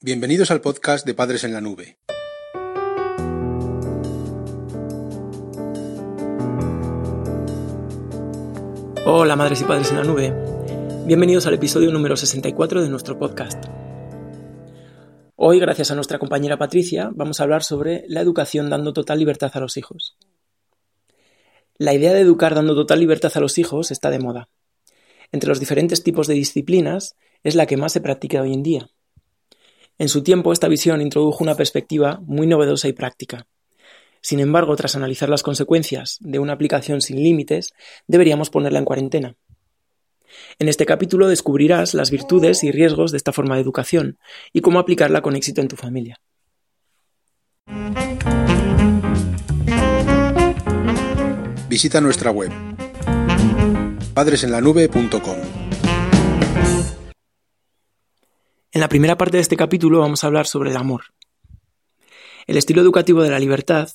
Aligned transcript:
Bienvenidos 0.00 0.52
al 0.52 0.60
podcast 0.60 1.04
de 1.04 1.12
Padres 1.12 1.42
en 1.42 1.52
la 1.52 1.60
Nube. 1.60 1.98
Hola 9.04 9.34
madres 9.34 9.60
y 9.60 9.64
padres 9.64 9.90
en 9.90 9.96
la 9.96 10.04
nube. 10.04 10.32
Bienvenidos 11.04 11.48
al 11.48 11.54
episodio 11.54 11.90
número 11.90 12.16
64 12.16 12.80
de 12.80 12.88
nuestro 12.88 13.18
podcast. 13.18 13.64
Hoy, 15.34 15.58
gracias 15.58 15.90
a 15.90 15.96
nuestra 15.96 16.20
compañera 16.20 16.58
Patricia, 16.58 17.10
vamos 17.12 17.40
a 17.40 17.42
hablar 17.42 17.64
sobre 17.64 18.04
la 18.06 18.20
educación 18.20 18.70
dando 18.70 18.92
total 18.92 19.18
libertad 19.18 19.50
a 19.54 19.58
los 19.58 19.76
hijos. 19.76 20.16
La 21.76 21.92
idea 21.92 22.12
de 22.12 22.20
educar 22.20 22.54
dando 22.54 22.76
total 22.76 23.00
libertad 23.00 23.32
a 23.34 23.40
los 23.40 23.58
hijos 23.58 23.90
está 23.90 24.10
de 24.10 24.20
moda. 24.20 24.48
Entre 25.32 25.48
los 25.48 25.58
diferentes 25.58 26.04
tipos 26.04 26.28
de 26.28 26.34
disciplinas 26.34 27.16
es 27.42 27.56
la 27.56 27.66
que 27.66 27.76
más 27.76 27.92
se 27.92 28.00
practica 28.00 28.42
hoy 28.42 28.54
en 28.54 28.62
día. 28.62 28.90
En 29.98 30.08
su 30.08 30.22
tiempo, 30.22 30.52
esta 30.52 30.68
visión 30.68 31.02
introdujo 31.02 31.42
una 31.42 31.56
perspectiva 31.56 32.20
muy 32.22 32.46
novedosa 32.46 32.86
y 32.86 32.92
práctica. 32.92 33.46
Sin 34.20 34.38
embargo, 34.40 34.76
tras 34.76 34.94
analizar 34.94 35.28
las 35.28 35.42
consecuencias 35.42 36.18
de 36.20 36.38
una 36.38 36.52
aplicación 36.52 37.00
sin 37.00 37.22
límites, 37.22 37.72
deberíamos 38.06 38.50
ponerla 38.50 38.78
en 38.78 38.84
cuarentena. 38.84 39.36
En 40.58 40.68
este 40.68 40.86
capítulo 40.86 41.26
descubrirás 41.26 41.94
las 41.94 42.10
virtudes 42.10 42.62
y 42.62 42.70
riesgos 42.70 43.10
de 43.10 43.16
esta 43.16 43.32
forma 43.32 43.56
de 43.56 43.62
educación 43.62 44.18
y 44.52 44.60
cómo 44.60 44.78
aplicarla 44.78 45.20
con 45.20 45.34
éxito 45.34 45.60
en 45.60 45.68
tu 45.68 45.76
familia. 45.76 46.20
Visita 51.68 52.00
nuestra 52.00 52.30
web 52.30 52.50
padresenlanube.com. 54.14 55.57
En 58.78 58.80
la 58.80 58.88
primera 58.88 59.18
parte 59.18 59.38
de 59.38 59.40
este 59.40 59.56
capítulo 59.56 59.98
vamos 59.98 60.22
a 60.22 60.28
hablar 60.28 60.46
sobre 60.46 60.70
el 60.70 60.76
amor. 60.76 61.06
El 62.46 62.56
estilo 62.56 62.80
educativo 62.80 63.24
de 63.24 63.30
la 63.30 63.40
libertad 63.40 63.88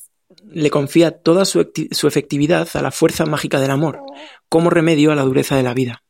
le 0.52 0.70
confía 0.70 1.12
toda 1.12 1.46
su, 1.46 1.62
efectividad 2.06 2.68
a 2.74 2.82
la 2.82 2.92
fuerza 2.92 3.26
mágica 3.26 3.62
del 3.62 3.72
amor, 3.72 4.02
como 4.50 4.70
remedio 4.70 5.14
a 5.14 5.16
la 5.16 5.22
dureza 5.22 5.56
de 5.56 5.64
la 5.64 5.74
vida. 5.74 6.04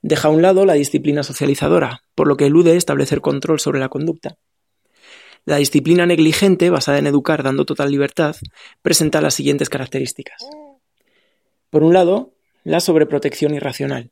Deja 0.00 0.28
a 0.28 0.30
un 0.30 0.40
lado 0.40 0.64
la 0.64 0.72
disciplina 0.72 1.22
socializadora, 1.22 2.02
por 2.14 2.28
lo 2.28 2.38
que 2.38 2.46
elude 2.46 2.76
establecer 2.76 3.20
control 3.20 3.60
sobre 3.60 3.78
la 3.78 3.90
conducta. 3.90 4.36
La 5.44 5.58
disciplina 5.58 6.06
negligente, 6.06 6.70
basada 6.70 6.96
en 6.96 7.08
educar 7.08 7.42
dando 7.42 7.66
total 7.66 7.90
libertad, 7.90 8.36
presenta 8.80 9.20
las 9.20 9.34
siguientes 9.34 9.68
características. 9.68 10.48
Por 11.68 11.82
un 11.82 11.92
lado, 11.92 12.32
la 12.64 12.80
sobreprotección 12.80 13.54
irracional 13.54 14.10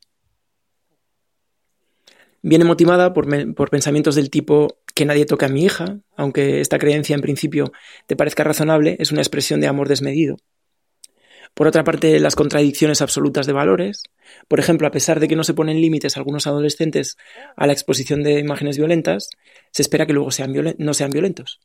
viene 2.49 2.65
motivada 2.65 3.13
por, 3.13 3.71
pensamientos 3.71 4.15
del 4.15 4.31
tipo 4.31 4.79
que 4.95 5.05
nadie 5.05 5.27
toque 5.27 5.47
a 5.47 5.49
mi 5.49 5.65
hija, 5.65 5.99
aunque 6.17 6.61
esta 6.61 6.79
creencia 6.79 7.15
en 7.15 7.21
principio 7.21 7.73
te 8.07 8.15
parezca 8.15 8.45
razonable, 8.45 8.97
es 9.01 9.11
una 9.11 9.21
expresión 9.21 9.61
de 9.61 9.67
amor 9.67 9.89
desmedido. 9.89 10.37
Por 11.55 11.67
otra 11.67 11.83
parte, 11.83 12.21
las 12.21 12.37
contradicciones 12.37 13.03
absolutas 13.03 13.47
de 13.47 13.53
valores. 13.53 14.05
Por 14.47 14.61
ejemplo, 14.61 14.87
a 14.87 14.93
pesar 14.93 15.19
de 15.19 15.27
que 15.27 15.35
no 15.35 15.43
se 15.43 15.55
ponen 15.55 15.81
límites 15.81 16.17
a 16.17 16.21
algunos 16.21 16.47
adolescentes 16.47 17.17
a 17.57 17.67
la 17.67 17.73
exposición 17.73 18.23
de 18.23 18.39
imágenes 18.39 18.79
violentas, 18.79 19.31
se 19.73 19.83
espera 19.83 20.07
que 20.07 20.13
luego 20.13 20.29
no 20.79 20.95
sean 20.95 21.11
violentos. 21.11 21.61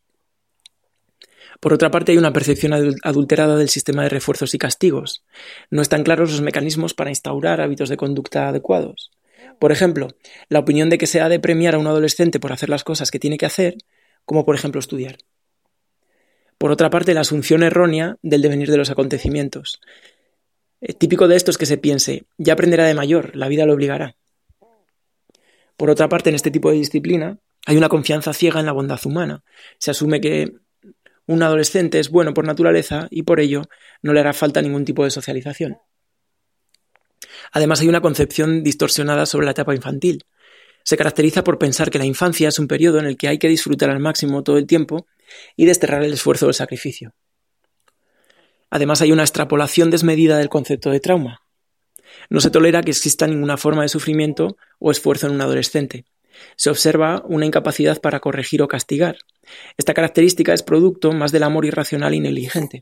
Por 1.59 1.73
otra 1.73 1.91
parte, 1.91 2.13
hay 2.13 2.17
una 2.17 2.33
percepción 2.33 2.73
adulterada 3.03 3.55
del 3.55 3.69
sistema 3.69 4.01
de 4.01 4.09
refuerzos 4.09 4.55
y 4.55 4.57
castigos. 4.57 5.23
No 5.69 5.83
están 5.83 6.01
claros 6.01 6.31
los 6.31 6.41
mecanismos 6.41 6.95
para 6.95 7.11
instaurar 7.11 7.61
hábitos 7.61 7.89
de 7.89 7.97
conducta 7.97 8.47
adecuados. 8.47 9.11
Por 9.59 9.71
ejemplo, 9.71 10.09
la 10.49 10.59
opinión 10.59 10.89
de 10.89 10.97
que 10.97 11.07
se 11.07 11.21
ha 11.21 11.29
de 11.29 11.39
premiar 11.39 11.75
a 11.75 11.77
un 11.79 11.87
adolescente 11.87 12.39
por 12.39 12.51
hacer 12.51 12.69
las 12.69 12.83
cosas 12.83 13.11
que 13.11 13.19
tiene 13.19 13.37
que 13.37 13.45
hacer, 13.45 13.77
como 14.25 14.45
por 14.45 14.55
ejemplo 14.55 14.79
estudiar. 14.79 15.17
Por 16.57 16.71
otra 16.71 16.89
parte, 16.89 17.13
la 17.13 17.21
asunción 17.21 17.63
errónea 17.63 18.17
del 18.21 18.41
devenir 18.41 18.69
de 18.69 18.77
los 18.77 18.89
acontecimientos. 18.89 19.81
Eh, 20.81 20.93
típico 20.93 21.27
de 21.27 21.35
esto 21.35 21.51
es 21.51 21.57
que 21.57 21.65
se 21.65 21.77
piense, 21.77 22.25
ya 22.37 22.53
aprenderá 22.53 22.85
de 22.85 22.93
mayor, 22.93 23.35
la 23.35 23.47
vida 23.47 23.65
lo 23.65 23.73
obligará. 23.73 24.15
Por 25.77 25.89
otra 25.89 26.09
parte, 26.09 26.29
en 26.29 26.35
este 26.35 26.51
tipo 26.51 26.69
de 26.69 26.77
disciplina 26.77 27.39
hay 27.65 27.77
una 27.77 27.89
confianza 27.89 28.33
ciega 28.33 28.59
en 28.59 28.65
la 28.65 28.71
bondad 28.71 28.99
humana. 29.05 29.43
Se 29.77 29.91
asume 29.91 30.21
que 30.21 30.53
un 31.27 31.43
adolescente 31.43 31.99
es 31.99 32.09
bueno 32.09 32.33
por 32.33 32.45
naturaleza 32.45 33.07
y 33.09 33.23
por 33.23 33.39
ello 33.39 33.63
no 34.01 34.13
le 34.13 34.19
hará 34.19 34.33
falta 34.33 34.61
ningún 34.61 34.85
tipo 34.85 35.03
de 35.03 35.11
socialización. 35.11 35.77
Además 37.51 37.81
hay 37.81 37.89
una 37.89 38.01
concepción 38.01 38.63
distorsionada 38.63 39.25
sobre 39.25 39.45
la 39.45 39.51
etapa 39.51 39.75
infantil. 39.75 40.23
Se 40.83 40.97
caracteriza 40.97 41.43
por 41.43 41.59
pensar 41.59 41.91
que 41.91 41.99
la 41.99 42.05
infancia 42.05 42.49
es 42.49 42.59
un 42.59 42.67
periodo 42.67 42.99
en 42.99 43.05
el 43.05 43.17
que 43.17 43.27
hay 43.27 43.37
que 43.37 43.49
disfrutar 43.49 43.89
al 43.89 43.99
máximo 43.99 44.43
todo 44.43 44.57
el 44.57 44.67
tiempo 44.67 45.05
y 45.55 45.65
desterrar 45.65 46.03
el 46.03 46.13
esfuerzo 46.13 46.45
o 46.45 46.49
el 46.49 46.55
sacrificio. 46.55 47.13
Además 48.69 49.01
hay 49.01 49.11
una 49.11 49.23
extrapolación 49.23 49.91
desmedida 49.91 50.37
del 50.37 50.49
concepto 50.49 50.89
de 50.91 51.01
trauma. 51.01 51.41
No 52.29 52.39
se 52.39 52.49
tolera 52.49 52.81
que 52.81 52.91
exista 52.91 53.27
ninguna 53.27 53.57
forma 53.57 53.83
de 53.83 53.89
sufrimiento 53.89 54.57
o 54.79 54.91
esfuerzo 54.91 55.27
en 55.27 55.33
un 55.33 55.41
adolescente. 55.41 56.05
Se 56.55 56.69
observa 56.69 57.23
una 57.27 57.45
incapacidad 57.45 57.99
para 57.99 58.21
corregir 58.21 58.61
o 58.61 58.67
castigar. 58.67 59.17
Esta 59.77 59.93
característica 59.93 60.53
es 60.53 60.63
producto 60.63 61.11
más 61.11 61.31
del 61.31 61.43
amor 61.43 61.65
irracional 61.65 62.13
y 62.13 62.21
negligente. 62.21 62.81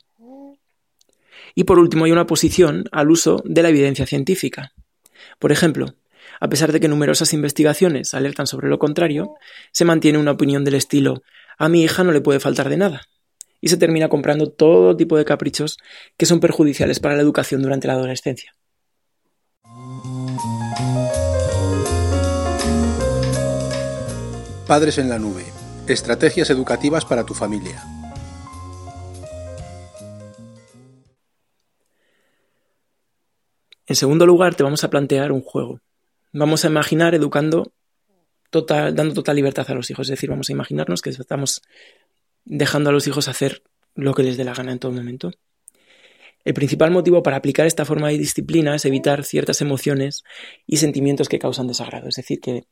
Y 1.55 1.63
por 1.63 1.79
último 1.79 2.05
hay 2.05 2.11
una 2.11 2.27
posición 2.27 2.85
al 2.91 3.11
uso 3.11 3.41
de 3.45 3.63
la 3.63 3.69
evidencia 3.69 4.05
científica. 4.05 4.73
Por 5.39 5.51
ejemplo, 5.51 5.95
a 6.39 6.49
pesar 6.49 6.71
de 6.71 6.79
que 6.79 6.87
numerosas 6.87 7.33
investigaciones 7.33 8.13
alertan 8.13 8.47
sobre 8.47 8.69
lo 8.69 8.79
contrario, 8.79 9.35
se 9.71 9.85
mantiene 9.85 10.17
una 10.17 10.31
opinión 10.31 10.63
del 10.63 10.75
estilo 10.75 11.21
a 11.61 11.67
mi 11.67 11.83
hija 11.83 12.05
no 12.05 12.13
le 12.13 12.21
puede 12.21 12.39
faltar 12.39 12.69
de 12.69 12.77
nada. 12.77 13.01
Y 13.59 13.67
se 13.67 13.75
termina 13.75 14.07
comprando 14.07 14.49
todo 14.49 14.95
tipo 14.95 15.17
de 15.17 15.25
caprichos 15.25 15.77
que 16.17 16.25
son 16.25 16.39
perjudiciales 16.39 17.01
para 17.01 17.15
la 17.15 17.21
educación 17.21 17.61
durante 17.61 17.85
la 17.85 17.93
adolescencia. 17.93 18.55
Padres 24.65 24.97
en 24.97 25.09
la 25.09 25.19
nube. 25.19 25.43
Estrategias 25.87 26.49
educativas 26.49 27.03
para 27.03 27.25
tu 27.25 27.33
familia. 27.33 27.83
En 33.89 33.95
segundo 33.95 34.27
lugar, 34.27 34.53
te 34.53 34.61
vamos 34.61 34.83
a 34.83 34.91
plantear 34.91 35.31
un 35.31 35.41
juego. 35.41 35.81
Vamos 36.31 36.63
a 36.63 36.67
imaginar 36.67 37.15
educando 37.15 37.73
total, 38.51 38.95
dando 38.95 39.15
total 39.15 39.35
libertad 39.35 39.65
a 39.67 39.73
los 39.73 39.89
hijos. 39.89 40.05
Es 40.05 40.11
decir, 40.11 40.29
vamos 40.29 40.47
a 40.49 40.53
imaginarnos 40.53 41.01
que 41.01 41.09
estamos 41.09 41.63
dejando 42.45 42.91
a 42.91 42.93
los 42.93 43.07
hijos 43.07 43.27
hacer 43.27 43.63
lo 43.95 44.13
que 44.13 44.21
les 44.21 44.37
dé 44.37 44.43
la 44.43 44.53
gana 44.53 44.71
en 44.71 44.77
todo 44.77 44.91
momento. 44.91 45.31
El 46.45 46.53
principal 46.53 46.91
motivo 46.91 47.23
para 47.23 47.37
aplicar 47.37 47.65
esta 47.65 47.83
forma 47.83 48.09
de 48.09 48.19
disciplina 48.19 48.75
es 48.75 48.85
evitar 48.85 49.23
ciertas 49.23 49.59
emociones 49.59 50.23
y 50.67 50.77
sentimientos 50.77 51.27
que 51.27 51.39
causan 51.39 51.67
desagrado. 51.67 52.09
Es 52.09 52.15
decir, 52.15 52.39
que 52.39 52.65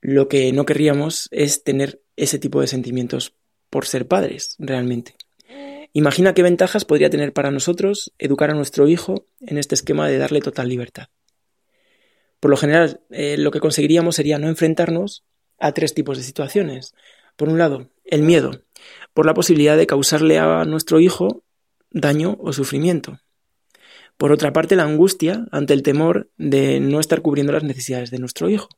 lo 0.00 0.26
que 0.26 0.52
no 0.54 0.64
querríamos 0.64 1.28
es 1.32 1.64
tener 1.64 2.00
ese 2.16 2.38
tipo 2.38 2.62
de 2.62 2.66
sentimientos 2.66 3.34
por 3.68 3.84
ser 3.84 4.08
padres, 4.08 4.56
realmente. 4.58 5.16
Imagina 5.94 6.32
qué 6.32 6.42
ventajas 6.42 6.84
podría 6.84 7.10
tener 7.10 7.32
para 7.32 7.50
nosotros 7.50 8.12
educar 8.18 8.50
a 8.50 8.54
nuestro 8.54 8.88
hijo 8.88 9.26
en 9.40 9.58
este 9.58 9.74
esquema 9.74 10.08
de 10.08 10.18
darle 10.18 10.40
total 10.40 10.68
libertad. 10.68 11.08
Por 12.40 12.50
lo 12.50 12.56
general, 12.56 13.02
eh, 13.10 13.36
lo 13.38 13.50
que 13.50 13.60
conseguiríamos 13.60 14.16
sería 14.16 14.38
no 14.38 14.48
enfrentarnos 14.48 15.24
a 15.58 15.72
tres 15.72 15.94
tipos 15.94 16.16
de 16.16 16.24
situaciones. 16.24 16.94
Por 17.36 17.48
un 17.48 17.58
lado, 17.58 17.90
el 18.04 18.22
miedo, 18.22 18.62
por 19.12 19.26
la 19.26 19.34
posibilidad 19.34 19.76
de 19.76 19.86
causarle 19.86 20.38
a 20.38 20.64
nuestro 20.64 20.98
hijo 20.98 21.44
daño 21.90 22.38
o 22.40 22.52
sufrimiento. 22.52 23.20
Por 24.16 24.32
otra 24.32 24.52
parte, 24.52 24.76
la 24.76 24.84
angustia 24.84 25.46
ante 25.52 25.74
el 25.74 25.82
temor 25.82 26.30
de 26.36 26.80
no 26.80 27.00
estar 27.00 27.22
cubriendo 27.22 27.52
las 27.52 27.64
necesidades 27.64 28.10
de 28.10 28.18
nuestro 28.18 28.48
hijo. 28.48 28.68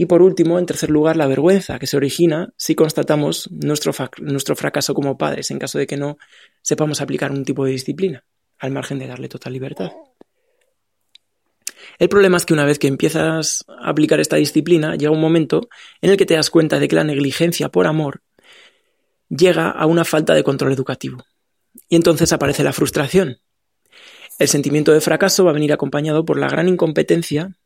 Y 0.00 0.06
por 0.06 0.22
último, 0.22 0.60
en 0.60 0.66
tercer 0.66 0.90
lugar, 0.90 1.16
la 1.16 1.26
vergüenza 1.26 1.80
que 1.80 1.88
se 1.88 1.96
origina 1.96 2.54
si 2.56 2.76
constatamos 2.76 3.50
nuestro, 3.50 3.92
nuestro 4.18 4.54
fracaso 4.54 4.94
como 4.94 5.18
padres 5.18 5.50
en 5.50 5.58
caso 5.58 5.76
de 5.76 5.88
que 5.88 5.96
no 5.96 6.18
sepamos 6.62 7.00
aplicar 7.00 7.32
un 7.32 7.44
tipo 7.44 7.64
de 7.64 7.72
disciplina, 7.72 8.24
al 8.60 8.70
margen 8.70 9.00
de 9.00 9.08
darle 9.08 9.28
total 9.28 9.54
libertad. 9.54 9.90
El 11.98 12.08
problema 12.08 12.36
es 12.36 12.46
que 12.46 12.54
una 12.54 12.64
vez 12.64 12.78
que 12.78 12.86
empiezas 12.86 13.64
a 13.66 13.90
aplicar 13.90 14.20
esta 14.20 14.36
disciplina, 14.36 14.94
llega 14.94 15.10
un 15.10 15.20
momento 15.20 15.68
en 16.00 16.10
el 16.10 16.16
que 16.16 16.26
te 16.26 16.34
das 16.34 16.48
cuenta 16.48 16.78
de 16.78 16.86
que 16.86 16.94
la 16.94 17.02
negligencia 17.02 17.68
por 17.68 17.88
amor 17.88 18.22
llega 19.28 19.68
a 19.68 19.84
una 19.86 20.04
falta 20.04 20.32
de 20.32 20.44
control 20.44 20.72
educativo. 20.72 21.24
Y 21.88 21.96
entonces 21.96 22.32
aparece 22.32 22.62
la 22.62 22.72
frustración. 22.72 23.38
El 24.38 24.46
sentimiento 24.46 24.92
de 24.92 25.00
fracaso 25.00 25.44
va 25.44 25.50
a 25.50 25.54
venir 25.54 25.72
acompañado 25.72 26.24
por 26.24 26.38
la 26.38 26.48
gran 26.48 26.68
incompetencia 26.68 27.56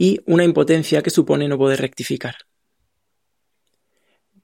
y 0.00 0.22
una 0.24 0.44
impotencia 0.44 1.02
que 1.02 1.10
supone 1.10 1.46
no 1.46 1.58
poder 1.58 1.78
rectificar. 1.78 2.34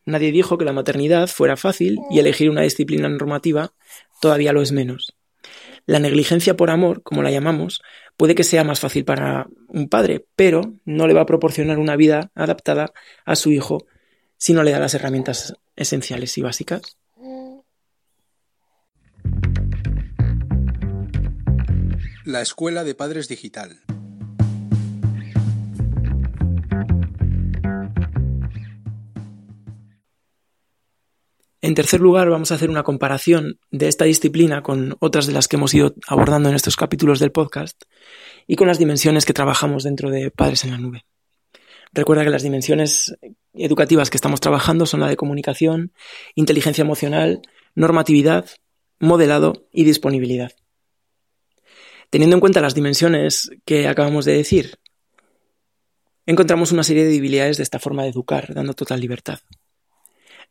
Nadie 0.04 0.30
dijo 0.30 0.58
que 0.58 0.66
la 0.66 0.74
maternidad 0.74 1.28
fuera 1.28 1.56
fácil 1.56 1.98
y 2.10 2.18
elegir 2.18 2.50
una 2.50 2.60
disciplina 2.60 3.08
normativa 3.08 3.72
todavía 4.20 4.52
lo 4.52 4.60
es 4.60 4.72
menos. 4.72 5.16
La 5.86 5.98
negligencia 5.98 6.58
por 6.58 6.68
amor, 6.68 7.02
como 7.02 7.22
la 7.22 7.30
llamamos, 7.30 7.80
puede 8.18 8.34
que 8.34 8.44
sea 8.44 8.64
más 8.64 8.80
fácil 8.80 9.06
para 9.06 9.46
un 9.68 9.88
padre, 9.88 10.26
pero 10.36 10.74
no 10.84 11.06
le 11.06 11.14
va 11.14 11.22
a 11.22 11.26
proporcionar 11.26 11.78
una 11.78 11.96
vida 11.96 12.30
adaptada 12.34 12.92
a 13.24 13.34
su 13.34 13.50
hijo 13.50 13.86
si 14.36 14.52
no 14.52 14.62
le 14.62 14.72
da 14.72 14.78
las 14.78 14.92
herramientas 14.92 15.54
esenciales 15.74 16.36
y 16.36 16.42
básicas. 16.42 16.98
La 22.26 22.42
Escuela 22.42 22.84
de 22.84 22.94
Padres 22.94 23.28
Digital. 23.28 23.80
En 31.66 31.74
tercer 31.74 32.00
lugar, 32.00 32.30
vamos 32.30 32.52
a 32.52 32.54
hacer 32.54 32.70
una 32.70 32.84
comparación 32.84 33.58
de 33.72 33.88
esta 33.88 34.04
disciplina 34.04 34.62
con 34.62 34.94
otras 35.00 35.26
de 35.26 35.32
las 35.32 35.48
que 35.48 35.56
hemos 35.56 35.74
ido 35.74 35.96
abordando 36.06 36.48
en 36.48 36.54
estos 36.54 36.76
capítulos 36.76 37.18
del 37.18 37.32
podcast 37.32 37.82
y 38.46 38.54
con 38.54 38.68
las 38.68 38.78
dimensiones 38.78 39.24
que 39.24 39.32
trabajamos 39.32 39.82
dentro 39.82 40.08
de 40.08 40.30
Padres 40.30 40.62
en 40.62 40.70
la 40.70 40.78
Nube. 40.78 41.06
Recuerda 41.92 42.22
que 42.22 42.30
las 42.30 42.44
dimensiones 42.44 43.16
educativas 43.52 44.10
que 44.10 44.16
estamos 44.16 44.38
trabajando 44.38 44.86
son 44.86 45.00
la 45.00 45.08
de 45.08 45.16
comunicación, 45.16 45.92
inteligencia 46.36 46.82
emocional, 46.82 47.42
normatividad, 47.74 48.48
modelado 49.00 49.66
y 49.72 49.82
disponibilidad. 49.82 50.52
Teniendo 52.10 52.36
en 52.36 52.40
cuenta 52.40 52.60
las 52.60 52.76
dimensiones 52.76 53.50
que 53.64 53.88
acabamos 53.88 54.24
de 54.24 54.36
decir, 54.36 54.78
encontramos 56.26 56.70
una 56.70 56.84
serie 56.84 57.04
de 57.06 57.10
debilidades 57.10 57.56
de 57.56 57.64
esta 57.64 57.80
forma 57.80 58.04
de 58.04 58.10
educar, 58.10 58.54
dando 58.54 58.72
total 58.72 59.00
libertad. 59.00 59.40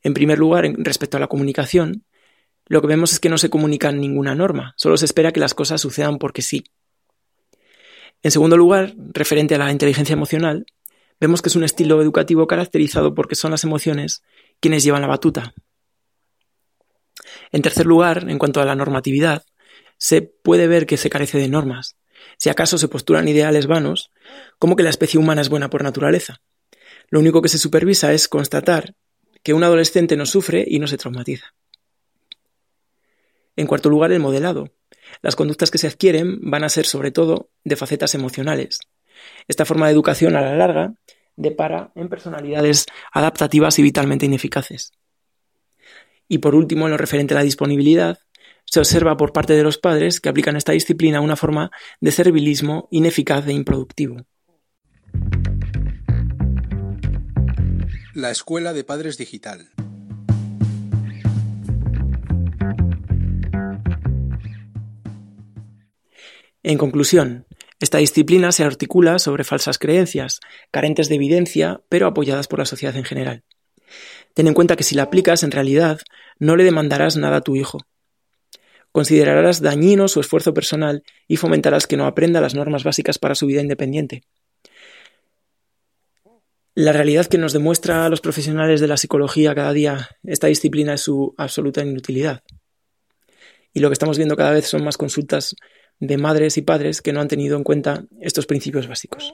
En 0.05 0.13
primer 0.13 0.37
lugar, 0.37 0.71
respecto 0.77 1.17
a 1.17 1.19
la 1.19 1.25
comunicación, 1.25 2.05
lo 2.67 2.79
que 2.79 2.85
vemos 2.85 3.11
es 3.11 3.19
que 3.19 3.27
no 3.27 3.39
se 3.39 3.49
comunica 3.49 3.91
ninguna 3.91 4.35
norma, 4.35 4.75
solo 4.77 4.97
se 4.97 5.05
espera 5.05 5.31
que 5.31 5.39
las 5.39 5.55
cosas 5.55 5.81
sucedan 5.81 6.19
porque 6.19 6.43
sí. 6.43 6.65
En 8.21 8.29
segundo 8.29 8.55
lugar, 8.55 8.93
referente 9.13 9.55
a 9.55 9.57
la 9.57 9.71
inteligencia 9.71 10.13
emocional, 10.13 10.67
vemos 11.19 11.41
que 11.41 11.49
es 11.49 11.55
un 11.55 11.63
estilo 11.63 12.03
educativo 12.03 12.45
caracterizado 12.45 13.15
porque 13.15 13.33
son 13.33 13.49
las 13.49 13.63
emociones 13.63 14.21
quienes 14.59 14.83
llevan 14.83 15.01
la 15.01 15.07
batuta. 15.07 15.55
En 17.51 17.63
tercer 17.63 17.87
lugar, 17.87 18.29
en 18.29 18.37
cuanto 18.37 18.61
a 18.61 18.65
la 18.65 18.75
normatividad, 18.75 19.43
se 19.97 20.21
puede 20.21 20.67
ver 20.67 20.85
que 20.85 20.97
se 20.97 21.09
carece 21.09 21.39
de 21.39 21.49
normas. 21.49 21.97
Si 22.37 22.49
acaso 22.49 22.77
se 22.77 22.89
postulan 22.89 23.27
ideales 23.27 23.65
vanos, 23.65 24.11
como 24.59 24.75
que 24.75 24.83
la 24.83 24.91
especie 24.91 25.19
humana 25.19 25.41
es 25.41 25.49
buena 25.49 25.71
por 25.71 25.81
naturaleza. 25.81 26.41
Lo 27.09 27.19
único 27.19 27.41
que 27.41 27.49
se 27.49 27.57
supervisa 27.57 28.13
es 28.13 28.27
constatar 28.27 28.93
que 29.45 29.53
un 29.53 29.63
adolescente 29.63 30.17
no 30.17 30.25
sufre 30.25 30.65
y 30.67 30.79
no 30.79 30.87
se 30.87 30.97
traumatiza. 30.97 31.53
En 33.55 33.67
cuarto 33.67 33.91
lugar, 33.91 34.11
el 34.11 34.19
modelado. 34.19 34.71
Las 35.21 35.35
conductas 35.35 35.69
que 35.69 35.77
se 35.77 35.85
adquieren 35.85 36.39
van 36.41 36.63
a 36.63 36.69
ser 36.69 36.87
sobre 36.87 37.11
todo 37.11 37.51
de 37.63 37.75
facetas 37.75 38.15
emocionales. 38.15 38.79
Esta 39.47 39.63
forma 39.63 39.85
de 39.85 39.93
educación 39.93 40.35
a 40.35 40.41
la 40.41 40.55
larga 40.55 40.95
depara 41.35 41.91
en 41.93 42.09
personalidades 42.09 42.87
adaptativas 43.13 43.77
y 43.77 43.83
vitalmente 43.83 44.25
ineficaces. 44.25 44.93
Y 46.27 46.39
por 46.39 46.55
último, 46.55 46.85
en 46.85 46.91
lo 46.91 46.97
referente 46.97 47.35
a 47.35 47.37
la 47.37 47.43
disponibilidad, 47.43 48.17
se 48.65 48.79
observa 48.79 49.15
por 49.15 49.31
parte 49.31 49.53
de 49.53 49.61
los 49.61 49.77
padres 49.77 50.19
que 50.19 50.29
aplican 50.29 50.55
esta 50.55 50.71
disciplina 50.71 51.21
una 51.21 51.35
forma 51.35 51.69
de 52.01 52.11
servilismo 52.11 52.87
ineficaz 52.89 53.47
e 53.47 53.53
improductivo. 53.53 54.25
La 58.15 58.31
Escuela 58.31 58.71
de 58.71 58.85
Padres 58.85 59.17
Digital. 59.17 59.71
En 66.63 66.77
conclusión, 66.77 67.45
esta 67.81 67.97
disciplina 67.97 68.53
se 68.53 68.63
articula 68.63 69.19
sobre 69.19 69.43
falsas 69.43 69.77
creencias, 69.77 70.39
carentes 70.71 71.09
de 71.09 71.15
evidencia, 71.15 71.81
pero 71.89 72.07
apoyadas 72.07 72.47
por 72.47 72.59
la 72.59 72.65
sociedad 72.65 72.95
en 72.95 73.03
general. 73.03 73.43
Ten 74.33 74.47
en 74.47 74.53
cuenta 74.53 74.77
que 74.77 74.85
si 74.85 74.95
la 74.95 75.03
aplicas, 75.03 75.43
en 75.43 75.51
realidad, 75.51 75.99
no 76.39 76.55
le 76.55 76.63
demandarás 76.63 77.17
nada 77.17 77.35
a 77.35 77.41
tu 77.41 77.57
hijo. 77.57 77.79
Considerarás 78.93 79.59
dañino 79.59 80.07
su 80.07 80.21
esfuerzo 80.21 80.53
personal 80.53 81.03
y 81.27 81.35
fomentarás 81.35 81.85
que 81.85 81.97
no 81.97 82.05
aprenda 82.05 82.39
las 82.39 82.55
normas 82.55 82.85
básicas 82.85 83.19
para 83.19 83.35
su 83.35 83.45
vida 83.45 83.59
independiente. 83.59 84.23
La 86.77 86.91
realidad 86.91 87.27
que 87.27 87.37
nos 87.37 87.53
demuestra 87.53 88.05
a 88.05 88.09
los 88.09 88.19
profesionales 88.19 88.81
de 88.81 88.87
la 88.87 88.97
psicología 88.97 89.55
cada 89.55 89.71
día 89.71 90.09
esta 90.23 90.47
disciplina 90.47 90.95
es 90.95 91.01
su 91.01 91.33
absoluta 91.37 91.81
inutilidad. 91.81 92.43
Y 93.71 93.79
lo 93.79 93.87
que 93.87 93.93
estamos 93.93 94.17
viendo 94.17 94.35
cada 94.35 94.51
vez 94.51 94.67
son 94.67 94.83
más 94.83 94.97
consultas 94.97 95.55
de 96.01 96.17
madres 96.17 96.57
y 96.57 96.63
padres 96.63 97.01
que 97.01 97.13
no 97.13 97.21
han 97.21 97.29
tenido 97.29 97.55
en 97.55 97.63
cuenta 97.63 98.03
estos 98.19 98.45
principios 98.45 98.89
básicos. 98.89 99.33